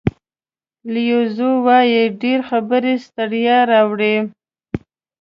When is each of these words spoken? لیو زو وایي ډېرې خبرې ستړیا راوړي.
لیو 0.93 1.21
زو 1.35 1.49
وایي 1.65 2.03
ډېرې 2.21 2.45
خبرې 2.49 2.93
ستړیا 3.05 3.57
راوړي. 3.71 4.15